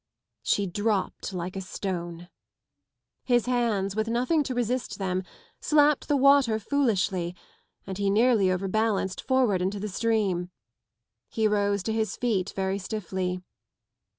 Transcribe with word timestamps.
She 0.41 0.65
dropped 0.65 1.31
like 1.31 1.55
a 1.55 1.61
stone. 1.61 2.27
His 3.23 3.45
hands, 3.45 3.95
with 3.95 4.07
nothing 4.07 4.41
to 4.45 4.55
resist 4.55 4.97
them, 4.97 5.21
slapped 5.59 6.07
the 6.07 6.17
water 6.17 6.57
foolishly 6.57 7.35
and 7.85 7.99
he 7.99 8.09
nearly 8.09 8.49
overbalanced 8.51 9.21
forward 9.21 9.61
into 9.61 9.79
the 9.79 9.87
steam. 9.89 10.49
He 11.29 11.47
rose 11.47 11.83
to 11.83 11.93
his 11.93 12.15
feet 12.17 12.51
very 12.55 12.79
stiffly. 12.79 13.43